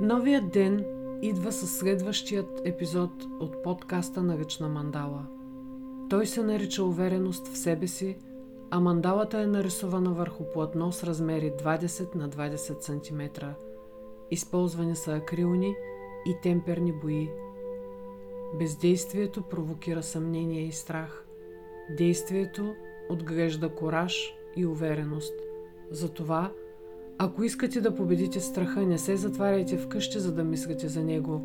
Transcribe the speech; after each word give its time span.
Новият 0.00 0.50
ден 0.50 0.84
идва 1.22 1.52
със 1.52 1.78
следващият 1.78 2.60
епизод 2.64 3.10
от 3.40 3.62
подкаста 3.62 4.22
на 4.22 4.38
Ръчна 4.38 4.68
мандала. 4.68 5.26
Той 6.10 6.26
се 6.26 6.42
нарича 6.42 6.84
увереност 6.84 7.48
в 7.48 7.58
себе 7.58 7.86
си, 7.86 8.16
а 8.70 8.80
мандалата 8.80 9.40
е 9.40 9.46
нарисувана 9.46 10.12
върху 10.12 10.44
платно 10.52 10.92
с 10.92 11.04
размери 11.04 11.52
20 11.52 12.14
на 12.14 12.28
20 12.28 12.80
см. 12.80 13.44
Използвани 14.30 14.96
са 14.96 15.14
акрилни 15.14 15.74
и 16.26 16.36
темперни 16.42 16.92
бои. 16.92 17.28
Бездействието 18.58 19.42
провокира 19.42 20.02
съмнение 20.02 20.66
и 20.66 20.72
страх. 20.72 21.26
Действието 21.96 22.74
отглежда 23.10 23.68
кораж 23.68 24.34
и 24.56 24.66
увереност. 24.66 25.34
Затова– 25.90 26.52
ако 27.20 27.44
искате 27.44 27.80
да 27.80 27.94
победите 27.94 28.40
страха, 28.40 28.80
не 28.80 28.98
се 28.98 29.16
затваряйте 29.16 29.78
вкъщи, 29.78 30.18
за 30.18 30.34
да 30.34 30.44
мислите 30.44 30.88
за 30.88 31.04
него. 31.04 31.40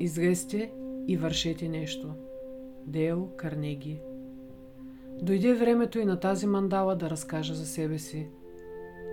Излезте 0.00 0.72
и 1.08 1.16
вършете 1.16 1.68
нещо. 1.68 2.14
Дейл 2.86 3.28
Карнеги 3.36 4.00
Дойде 5.22 5.54
времето 5.54 5.98
и 5.98 6.04
на 6.04 6.20
тази 6.20 6.46
мандала 6.46 6.96
да 6.96 7.10
разкаже 7.10 7.54
за 7.54 7.66
себе 7.66 7.98
си. 7.98 8.28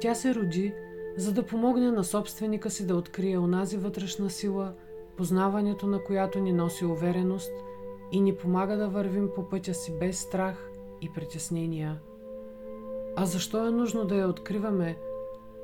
Тя 0.01 0.15
се 0.15 0.35
роди, 0.35 0.73
за 1.17 1.33
да 1.33 1.45
помогне 1.45 1.91
на 1.91 2.03
собственика 2.03 2.69
си 2.69 2.87
да 2.87 2.95
открие 2.95 3.37
онази 3.37 3.77
вътрешна 3.77 4.29
сила, 4.29 4.73
познаването 5.17 5.87
на 5.87 6.03
която 6.03 6.39
ни 6.39 6.53
носи 6.53 6.85
увереност 6.85 7.51
и 8.11 8.21
ни 8.21 8.35
помага 8.35 8.77
да 8.77 8.89
вървим 8.89 9.29
по 9.35 9.49
пътя 9.49 9.73
си 9.73 9.93
без 9.99 10.19
страх 10.19 10.69
и 11.01 11.09
притеснения. 11.15 11.99
А 13.15 13.25
защо 13.25 13.67
е 13.67 13.71
нужно 13.71 14.05
да 14.05 14.15
я 14.15 14.27
откриваме– 14.27 14.97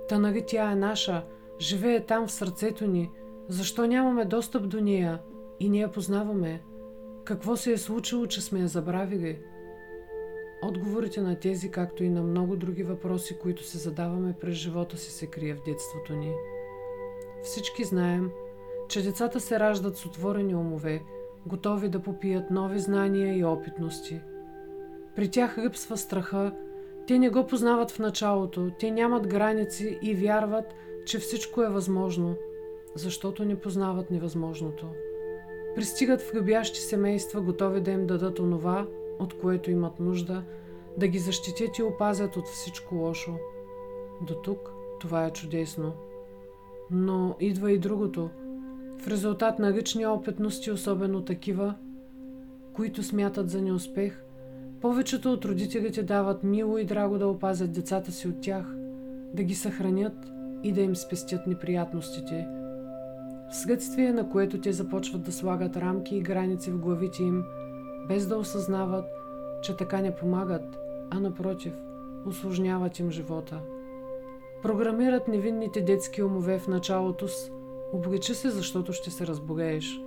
Та 0.10 0.20
нали 0.20 0.44
тя 0.48 0.72
е 0.72 0.76
наша, 0.76 1.26
живее 1.60 2.06
там 2.06 2.28
в 2.28 2.32
сърцето 2.32 2.88
ни. 2.88 3.12
Защо 3.48 3.86
нямаме 3.86 4.26
достъп 4.26 4.70
до 4.70 4.82
нея 4.82 5.20
и 5.60 5.70
ние 5.70 5.82
я 5.82 5.92
познаваме? 5.92 6.62
Какво 7.24 7.56
се 7.56 7.72
е 7.72 7.78
случило, 7.78 8.28
че 8.28 8.42
сме 8.42 8.60
я 8.60 8.68
забравили? 8.68 9.40
Отговорите 10.64 11.22
на 11.22 11.40
тези, 11.40 11.72
както 11.72 12.04
и 12.04 12.10
на 12.10 12.24
много 12.24 12.56
други 12.56 12.84
въпроси, 12.84 13.38
които 13.42 13.64
се 13.64 13.78
задаваме 13.78 14.34
през 14.42 14.56
живота 14.56 14.98
си, 14.98 15.12
се 15.12 15.28
крие 15.28 15.54
в 15.54 15.64
детството 15.66 16.14
ни. 16.14 16.34
Всички 17.44 17.84
знаем, 17.84 18.32
че 18.90 19.02
децата 19.02 19.40
се 19.40 19.60
раждат 19.60 19.98
с 19.98 20.06
отворени 20.06 20.56
умове, 20.56 21.02
готови 21.46 21.90
да 21.90 22.02
попият 22.02 22.52
нови 22.52 22.80
знания 22.80 23.38
и 23.38 23.44
опитности. 23.44 24.22
При 25.16 25.32
тях 25.32 25.58
липсва 25.58 25.98
страха, 25.98 26.54
те 27.10 27.20
не 27.20 27.30
го 27.30 27.48
познават 27.48 27.92
в 27.92 28.00
началото, 28.00 28.72
те 28.80 28.92
нямат 28.92 29.28
граници 29.28 30.00
и 30.02 30.16
вярват, 30.16 30.66
че 31.06 31.20
всичко 31.20 31.64
е 31.64 31.70
възможно, 31.70 32.36
защото 32.96 33.46
не 33.46 33.60
познават 33.60 34.12
невъзможното. 34.12 34.86
Пристигат 35.76 36.22
в 36.22 36.34
любящи 36.34 36.80
семейства, 36.80 37.42
готови 37.42 37.82
да 37.82 37.92
им 37.92 38.08
дадат 38.08 38.40
онова, 38.40 38.88
от 39.20 39.34
което 39.34 39.72
имат 39.72 40.00
нужда, 40.00 40.44
да 40.98 41.08
ги 41.08 41.20
защитят 41.20 41.78
и 41.78 41.84
опазят 41.84 42.38
от 42.38 42.48
всичко 42.48 42.96
лошо. 42.96 43.36
До 44.28 44.36
тук 44.36 44.72
това 45.00 45.26
е 45.26 45.34
чудесно. 45.34 45.94
Но 46.92 47.36
идва 47.40 47.72
и 47.72 47.78
другото. 47.78 48.30
В 49.02 49.08
резултат 49.08 49.60
на 49.60 49.74
лични 49.74 50.06
опитности, 50.06 50.72
особено 50.72 51.26
такива, 51.26 51.76
които 52.74 53.04
смятат 53.04 53.50
за 53.50 53.62
неуспех– 53.62 54.24
повечето 54.82 55.34
от 55.34 55.46
родителите 55.46 56.04
дават 56.04 56.44
мило 56.44 56.78
и 56.78 56.86
драго 56.86 57.18
да 57.18 57.28
опазят 57.28 57.72
децата 57.72 58.12
си 58.12 58.28
от 58.28 58.42
тях, 58.42 58.66
да 59.34 59.44
ги 59.44 59.56
съхранят 59.56 60.32
и 60.64 60.72
да 60.72 60.82
им 60.82 60.96
спестят 60.96 61.48
неприятностите, 61.48 62.48
вследствие 63.52 64.14
на 64.14 64.30
което 64.30 64.62
те 64.62 64.74
започват 64.74 65.24
да 65.24 65.32
слагат 65.32 65.78
рамки 65.78 66.16
и 66.16 66.22
граници 66.22 66.72
в 66.72 66.80
главите 66.80 67.24
им, 67.24 67.44
без 68.08 68.28
да 68.28 68.38
осъзнават, 68.38 69.06
че 69.62 69.78
така 69.78 70.02
не 70.02 70.16
помагат, 70.16 70.78
а 71.12 71.20
напротив, 71.20 71.74
осложняват 72.26 73.00
им 73.00 73.12
живота. 73.12 73.60
Програмират 74.64 75.28
невинните 75.28 75.82
детски 75.82 76.24
умове 76.24 76.60
в 76.60 76.68
началото 76.68 77.28
с 77.28 77.52
«Обличи 77.94 78.34
се, 78.34 78.50
защото 78.50 78.94
ще 78.94 79.12
се 79.12 79.28
разбогееш». 79.28 80.02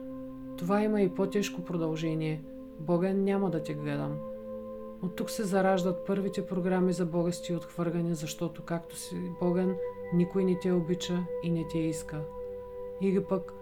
Това 0.56 0.82
има 0.82 1.02
и 1.02 1.08
по-тежко 1.08 1.64
продължение. 1.64 2.42
Бога 2.80 3.12
няма 3.12 3.50
да 3.50 3.62
те 3.62 3.74
гледам. 3.74 4.31
От 5.02 5.16
тук 5.16 5.30
се 5.30 5.44
зараждат 5.44 6.06
първите 6.06 6.46
програми 6.46 6.92
за 6.92 7.06
болести 7.06 7.52
и 7.52 7.56
отхвъргане, 7.56 8.14
защото 8.14 8.62
както 8.62 8.96
си 8.96 9.16
болен, 9.40 9.76
никой 10.14 10.44
не 10.44 10.58
те 10.58 10.72
обича 10.72 11.18
и 11.42 11.50
не 11.50 11.64
те 11.72 11.78
иска. 11.78 12.20
Или 13.00 13.24
пък, 13.24 13.52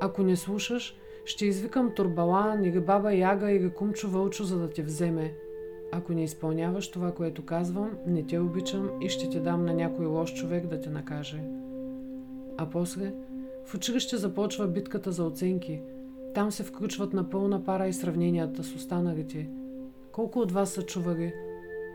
ако 0.00 0.22
не 0.22 0.36
слушаш, 0.36 0.96
ще 1.24 1.46
извикам 1.46 1.94
турбалан 1.94 2.64
или 2.64 2.80
баба 2.80 3.14
Яга 3.14 3.50
или 3.50 3.70
кумчо 3.70 4.08
вълчо, 4.08 4.44
за 4.44 4.58
да 4.58 4.70
те 4.70 4.82
вземе. 4.82 5.34
Ако 5.92 6.12
не 6.12 6.24
изпълняваш 6.24 6.90
това, 6.90 7.12
което 7.12 7.44
казвам, 7.44 7.98
не 8.06 8.26
те 8.26 8.38
обичам 8.38 8.90
и 9.00 9.08
ще 9.08 9.30
те 9.30 9.40
дам 9.40 9.64
на 9.64 9.74
някой 9.74 10.06
лош 10.06 10.34
човек 10.34 10.66
да 10.66 10.80
те 10.80 10.90
накаже. 10.90 11.42
А 12.56 12.70
после, 12.70 13.14
в 13.64 13.74
училище 13.74 14.16
започва 14.16 14.66
битката 14.66 15.12
за 15.12 15.24
оценки. 15.24 15.82
Там 16.34 16.52
се 16.52 16.62
включват 16.62 17.12
на 17.12 17.30
пълна 17.30 17.64
пара 17.64 17.88
и 17.88 17.92
сравненията 17.92 18.64
с 18.64 18.74
останалите– 18.74 19.50
колко 20.18 20.38
от 20.38 20.52
вас 20.52 20.70
са 20.70 20.82
чували? 20.82 21.34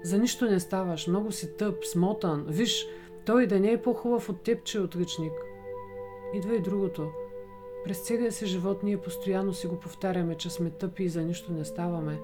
За 0.04 0.18
нищо 0.18 0.46
не 0.46 0.60
ставаш, 0.60 1.08
много 1.08 1.32
си 1.32 1.58
тъп, 1.58 1.86
смотан. 1.86 2.46
Виж, 2.50 2.88
той 3.26 3.48
да 3.48 3.60
не 3.60 3.72
е 3.72 3.82
по-хубав 3.82 4.30
от 4.30 4.42
теб, 4.42 4.64
че 4.64 4.78
е 4.78 4.82
отличник. 4.82 5.32
Идва 6.34 6.56
и 6.56 6.62
другото. 6.62 7.12
През 7.84 8.00
целия 8.00 8.32
си 8.32 8.46
живот 8.46 8.84
ние 8.84 8.98
постоянно 8.98 9.54
си 9.54 9.68
го 9.68 9.80
повтаряме, 9.80 10.36
че 10.36 10.50
сме 10.50 10.70
тъпи 10.70 11.04
и 11.04 11.10
за 11.10 11.22
нищо 11.22 11.54
не 11.54 11.66
ставаме. 11.66 12.20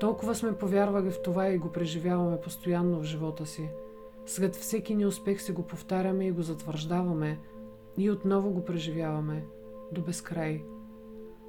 Толкова 0.00 0.34
сме 0.34 0.58
повярвали 0.58 1.10
в 1.10 1.22
това 1.22 1.48
и 1.48 1.58
го 1.58 1.72
преживяваме 1.72 2.40
постоянно 2.40 3.00
в 3.00 3.04
живота 3.04 3.46
си. 3.46 3.68
След 4.26 4.56
всеки 4.56 4.94
неуспех 4.94 5.42
си 5.42 5.52
го 5.52 5.62
повтаряме 5.62 6.26
и 6.26 6.32
го 6.32 6.42
затвърждаваме. 6.42 7.38
И 7.96 8.10
отново 8.10 8.50
го 8.50 8.64
преживяваме. 8.64 9.44
До 9.92 10.00
безкрай. 10.00 10.62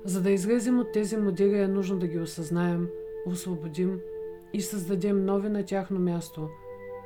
За 0.05 0.21
да 0.21 0.31
излезем 0.31 0.79
от 0.79 0.91
тези 0.91 1.17
модели 1.17 1.59
е 1.59 1.67
нужно 1.67 1.99
да 1.99 2.07
ги 2.07 2.19
осъзнаем– 2.19 2.89
освободим 3.25 3.99
и 4.53 4.61
създадем 4.61 5.25
нови 5.25 5.49
на 5.49 5.65
тяхно 5.65 5.99
място. 5.99 6.49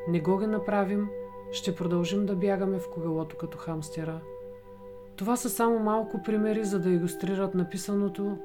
Не 0.07 0.19
го 0.19 0.37
ги 0.37 0.47
направим, 0.47 1.07
ще 1.51 1.75
продължим 1.75 2.25
да 2.25 2.35
бягаме 2.35 2.79
в 2.79 2.89
колелото 2.89 3.37
като 3.37 3.57
хамстера. 3.57 4.21
Това 5.15 5.35
са 5.35 5.49
само 5.49 5.79
малко 5.79 6.23
примери, 6.23 6.63
за 6.63 6.79
да 6.79 6.89
иллюстрират 6.89 7.55
написаното 7.55 8.37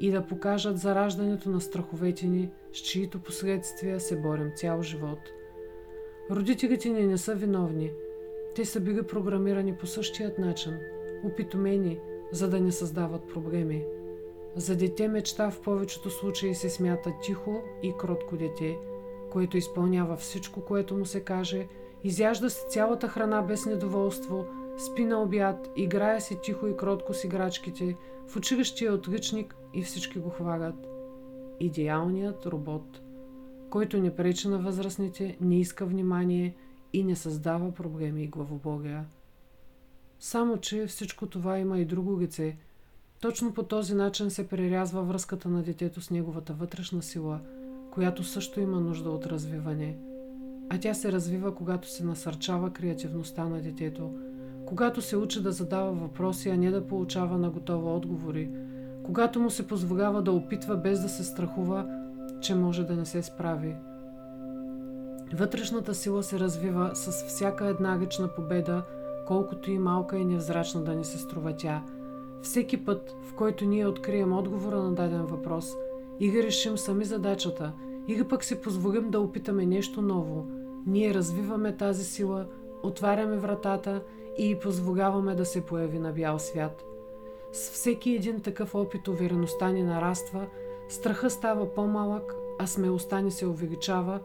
и 0.00 0.10
да 0.10 0.26
покажат 0.26 0.78
зараждането 0.78 1.50
на 1.50 1.60
страховете 1.60 2.26
ни, 2.26 2.50
с 2.72 2.76
чието 2.76 3.22
последствия 3.22 4.00
се 4.00 4.20
борим 4.20 4.52
цял 4.56 4.82
живот. 4.82 5.18
Родителите 6.30 6.88
ни 6.88 7.06
не 7.06 7.18
са 7.18 7.34
виновни. 7.34 7.92
Те 8.54 8.64
са 8.64 8.80
били 8.80 9.02
програмирани 9.02 9.74
по 9.74 9.86
същият 9.86 10.38
начин, 10.38 10.78
опитомени, 11.24 12.00
за 12.32 12.50
да 12.50 12.60
не 12.60 12.72
създават 12.72 13.28
проблеми. 13.28 13.84
За 14.58 14.76
дете 14.76 15.08
мечта 15.08 15.50
в 15.50 15.60
повечето 15.60 16.10
случаи 16.10 16.54
се 16.54 16.70
смята 16.70 17.12
тихо 17.22 17.62
и 17.82 17.92
кротко 17.98 18.36
дете, 18.36 18.78
което 19.30 19.56
изпълнява 19.56 20.16
всичко, 20.16 20.60
което 20.60 20.96
му 20.96 21.06
се 21.06 21.24
каже, 21.24 21.68
изяжда 22.04 22.50
си 22.50 22.60
цялата 22.70 23.08
храна 23.08 23.42
без 23.42 23.66
недоволство, 23.66 24.46
спи 24.78 25.04
на 25.04 25.22
обяд, 25.22 25.70
играе 25.76 26.20
си 26.20 26.38
тихо 26.42 26.66
и 26.66 26.76
кротко 26.76 27.14
с 27.14 27.24
играчките, 27.24 27.96
в 28.28 28.36
училище 28.36 28.84
е 28.84 28.90
отличник 28.90 29.56
и 29.74 29.82
всички 29.82 30.18
го 30.18 30.30
хвагат. 30.30 30.86
Идеалният 31.60 32.46
робот, 32.46 33.00
който 33.70 33.98
не 33.98 34.14
пречи 34.14 34.48
на 34.48 34.58
възрастните, 34.58 35.36
не 35.40 35.60
иска 35.60 35.86
внимание 35.86 36.54
и 36.92 37.04
не 37.04 37.16
създава 37.16 37.72
проблеми 37.72 38.22
и 38.22 38.28
главобогия. 38.28 39.06
Само, 40.20 40.56
че 40.56 40.86
всичко 40.86 41.26
това 41.26 41.58
има 41.58 41.78
и 41.78 41.84
друго 41.84 42.20
лице– 42.20 42.56
точно 43.20 43.54
по 43.54 43.62
този 43.62 43.94
начин 43.94 44.30
се 44.30 44.48
прерязва 44.48 45.02
връзката 45.02 45.48
на 45.48 45.62
детето 45.62 46.00
с 46.00 46.10
неговата 46.10 46.52
вътрешна 46.52 47.02
сила, 47.02 47.40
която 47.90 48.24
също 48.24 48.60
има 48.60 48.80
нужда 48.80 49.10
от 49.10 49.26
развиване. 49.26 49.98
А 50.70 50.78
тя 50.80 50.94
се 50.94 51.12
развива, 51.12 51.54
когато 51.54 51.90
се 51.90 52.04
насърчава 52.04 52.70
креативността 52.70 53.44
на 53.44 53.60
детето, 53.62 54.14
когато 54.66 55.02
се 55.02 55.16
учи 55.16 55.42
да 55.42 55.52
задава 55.52 55.92
въпроси, 55.92 56.48
а 56.48 56.56
не 56.56 56.70
да 56.70 56.86
получава 56.86 57.38
на 57.38 57.50
готова 57.50 57.94
отговори, 57.94 58.50
когато 59.04 59.40
му 59.40 59.50
се 59.50 59.66
позволява 59.66 60.22
да 60.22 60.32
опитва 60.32 60.76
без 60.76 61.00
да 61.00 61.08
се 61.08 61.24
страхува, 61.24 61.86
че 62.40 62.54
може 62.54 62.84
да 62.84 62.96
не 62.96 63.06
се 63.06 63.22
справи. 63.22 63.76
Вътрешната 65.34 65.94
сила 65.94 66.22
се 66.22 66.38
развива 66.38 66.90
с 66.94 67.24
всяка 67.24 67.66
една 67.66 67.98
лична 67.98 68.28
победа, 68.28 68.84
колкото 69.26 69.70
и 69.70 69.78
малка 69.78 70.18
и 70.18 70.24
невзрачна 70.24 70.84
да 70.84 70.94
ни 70.94 71.04
се 71.04 71.18
струва 71.18 71.56
тя– 71.56 71.82
всеки 72.42 72.84
път, 72.84 73.16
в 73.22 73.34
който 73.34 73.64
ние 73.64 73.86
открием 73.86 74.32
отговора 74.32 74.82
на 74.82 74.92
даден 74.92 75.22
въпрос, 75.26 75.76
или 76.20 76.42
решим 76.42 76.78
сами 76.78 77.04
задачата, 77.04 77.72
или 78.08 78.24
пък 78.24 78.44
си 78.44 78.60
позволим 78.60 79.10
да 79.10 79.20
опитаме 79.20 79.66
нещо 79.66 80.02
ново, 80.02 80.46
ние 80.86 81.14
развиваме 81.14 81.76
тази 81.76 82.04
сила, 82.04 82.46
отваряме 82.82 83.36
вратата 83.36 84.02
и 84.38 84.58
позволяваме 84.58 85.34
да 85.34 85.44
се 85.44 85.60
появи 85.60 85.98
на 85.98 86.12
бял 86.12 86.38
свят. 86.38 86.84
С 87.52 87.70
всеки 87.70 88.10
един 88.10 88.40
такъв 88.40 88.74
опит 88.74 89.08
увереността 89.08 89.70
ни 89.70 89.82
нараства, 89.82 90.46
страха 90.88 91.30
става 91.30 91.74
по-малък, 91.74 92.34
а 92.58 92.66
смелостта 92.66 93.20
ни 93.20 93.30
се 93.30 93.46
увеличава 93.46 94.20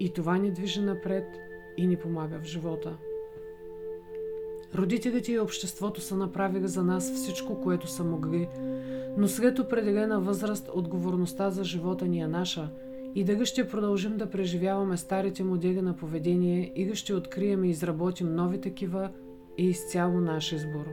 и 0.00 0.12
това 0.12 0.36
ни 0.36 0.50
движи 0.50 0.80
напред 0.80 1.24
и 1.76 1.86
ни 1.86 1.96
помага 1.96 2.38
в 2.38 2.44
живота. 2.44 2.96
Родителите 4.74 5.32
и 5.32 5.38
обществото 5.38 6.00
са 6.00 6.16
направили 6.16 6.68
за 6.68 6.82
нас 6.82 7.12
всичко, 7.14 7.60
което 7.60 7.86
са 7.86 8.04
могли, 8.04 8.48
но 9.16 9.28
след 9.28 9.58
определена 9.58 10.20
възраст 10.20 10.70
отговорността 10.74 11.50
за 11.50 11.64
живота 11.64 12.06
ни 12.06 12.20
е 12.20 12.28
наша 12.28 12.68
и 13.14 13.24
дали 13.24 13.46
ще 13.46 13.68
продължим 13.68 14.16
да 14.16 14.30
преживяваме 14.30 14.96
старите 14.96 15.44
модели 15.44 15.82
на 15.82 15.96
поведение 15.96 16.72
или 16.76 16.94
ще 16.94 17.14
открием 17.14 17.64
и 17.64 17.70
изработим 17.70 18.34
нови 18.34 18.60
такива 18.60 19.10
е 19.58 19.62
изцяло 19.62 20.20
наш 20.20 20.52
избор. 20.52 20.86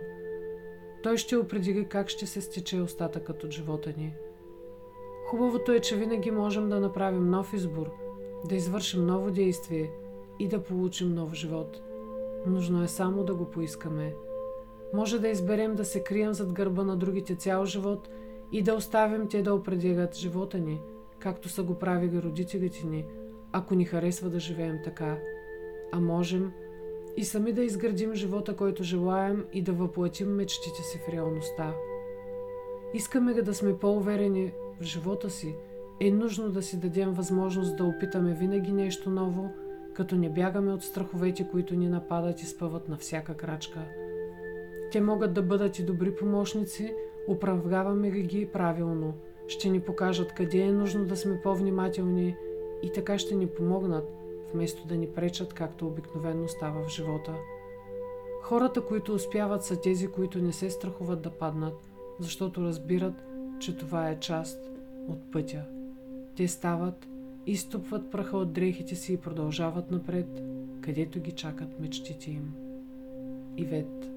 Той 1.04 1.18
ще 1.18 1.38
определи 1.38 1.86
как 1.86 2.10
ще 2.10 2.25
се 2.25 2.42
стече 2.42 2.81
остатъкът 2.81 3.44
от 3.44 3.51
живота 3.51 3.94
ни. 3.98 4.13
Хубавото 5.30 5.72
е, 5.72 5.80
че 5.80 5.98
винаги 5.98 6.31
можем 6.31 6.69
да 6.69 6.80
направим 6.80 7.30
нов 7.30 7.54
избор, 7.54 7.92
да 8.50 8.56
извършим 8.56 9.06
ново 9.06 9.31
действие 9.31 9.92
и 10.39 10.48
да 10.48 10.63
получим 10.63 11.13
нов 11.13 11.33
живот– 11.33 11.81
Нужно 12.46 12.84
е 12.84 12.88
само 12.88 13.24
да 13.24 13.36
го 13.36 13.46
поискаме. 13.46 14.16
Може 14.94 15.20
да 15.20 15.28
изберем 15.28 15.76
да 15.76 15.86
се 15.86 16.04
крием 16.04 16.34
зад 16.34 16.54
гърба 16.54 16.84
на 16.84 16.98
другите 16.98 17.36
цял 17.36 17.66
живот 17.66 18.10
и 18.52 18.62
да 18.62 18.74
оставим 18.74 19.30
те 19.30 19.42
да 19.42 19.54
определят 19.54 20.16
живота 20.16 20.60
ни, 20.60 20.82
както 21.20 21.50
са 21.50 21.64
го 21.64 21.80
правили 21.80 22.22
родителите 22.22 22.88
ни, 22.88 23.06
ако 23.52 23.76
ни 23.76 23.86
харесва 23.86 24.30
да 24.30 24.40
живеем 24.40 24.80
така. 24.84 25.18
А 25.92 26.00
можем 26.00 26.52
и 27.18 27.26
сами 27.26 27.54
да 27.54 27.64
изградим 27.64 28.16
живота, 28.16 28.56
който 28.56 28.84
желаем 28.84 29.46
и 29.54 29.62
да 29.62 29.74
въплатим 29.74 30.36
мечтите 30.36 30.84
си 30.84 30.98
в 30.98 31.10
реалността. 31.10 31.76
Искаме 32.94 33.34
да 33.34 33.54
сме 33.54 33.78
по-уверени 33.78 34.52
в 34.80 34.84
живота 34.84 35.30
си, 35.30 35.56
е 36.00 36.12
нужно 36.12 36.50
да 36.50 36.62
си 36.62 36.80
дадем 36.80 37.14
възможност 37.14 37.78
да 37.78 37.84
опитаме 37.84 38.34
винаги 38.34 38.72
нещо 38.72 39.10
ново– 39.10 39.50
като 39.94 40.16
не 40.16 40.30
бягаме 40.30 40.74
от 40.74 40.84
страховете, 40.84 41.48
които 41.52 41.76
ни 41.76 41.90
нападат 41.90 42.42
и 42.42 42.46
спъват 42.46 42.90
на 42.90 42.98
всяка 42.98 43.34
крачка. 43.34 43.80
Те 44.92 45.02
могат 45.02 45.34
да 45.34 45.42
бъдат 45.42 45.80
и 45.80 45.86
добри 45.86 46.16
помощници, 46.16 46.94
управляваме 47.28 48.12
ли 48.12 48.22
ги 48.22 48.46
правилно, 48.46 49.14
ще 49.48 49.70
ни 49.70 49.80
покажат 49.80 50.34
къде 50.34 50.58
е 50.58 50.72
нужно 50.72 51.06
да 51.06 51.18
сме 51.18 51.42
по-внимателни 51.42 52.36
и 52.84 52.92
така 52.92 53.18
ще 53.18 53.36
ни 53.36 53.48
помогнат, 53.48 54.12
вместо 54.54 54.88
да 54.88 54.96
ни 54.98 55.08
пречат, 55.08 55.54
както 55.54 55.88
обикновенно 55.88 56.48
става 56.48 56.84
в 56.84 56.90
живота. 56.90 57.36
Хората, 58.42 58.86
които 58.86 59.14
успяват, 59.14 59.64
са 59.64 59.82
тези, 59.82 60.08
които 60.08 60.42
не 60.42 60.54
се 60.54 60.70
страхуват 60.70 61.22
да 61.22 61.30
паднат, 61.30 61.92
защото 62.20 62.64
разбират, 62.64 63.14
че 63.60 63.78
това 63.78 64.10
е 64.10 64.20
част 64.20 64.72
от 65.08 65.32
пътя. 65.32 65.64
Те 66.36 66.48
стават 66.48 67.08
изтупват 67.48 68.12
праха 68.12 68.38
от 68.38 68.54
дрехите 68.54 68.96
си 68.96 69.14
и 69.14 69.18
продължават 69.18 69.92
напред, 69.92 70.42
където 70.82 71.20
ги 71.20 71.32
чакат 71.32 71.80
мечтите 71.80 72.32
им. 72.32 72.54
Ивет 73.58 74.11